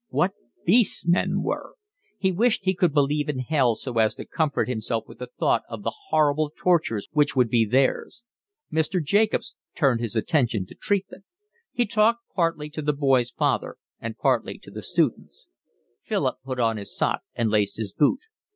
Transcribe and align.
What 0.09 0.31
beasts 0.65 1.05
men 1.07 1.43
were! 1.43 1.75
He 2.17 2.31
wished 2.31 2.63
he 2.63 2.73
could 2.73 2.91
believe 2.91 3.29
in 3.29 3.37
hell 3.37 3.75
so 3.75 3.99
as 3.99 4.15
to 4.15 4.25
comfort 4.25 4.67
himself 4.67 5.03
with 5.07 5.19
the 5.19 5.29
thought 5.37 5.61
of 5.69 5.83
the 5.83 5.93
horrible 6.09 6.51
tortures 6.57 7.07
which 7.11 7.35
would 7.35 7.49
be 7.49 7.65
theirs. 7.65 8.23
Mr. 8.73 8.99
Jacobs 8.99 9.53
turned 9.75 9.99
his 10.01 10.15
attention 10.15 10.65
to 10.65 10.73
treatment. 10.73 11.25
He 11.71 11.85
talked 11.85 12.21
partly 12.33 12.67
to 12.71 12.81
the 12.81 12.93
boy's 12.93 13.29
father 13.29 13.75
and 13.99 14.17
partly 14.17 14.57
to 14.63 14.71
the 14.71 14.81
students. 14.81 15.47
Philip 16.01 16.37
put 16.43 16.59
on 16.59 16.77
his 16.77 16.97
sock 16.97 17.21
and 17.35 17.51
laced 17.51 17.77
his 17.77 17.93
boot. 17.93 18.21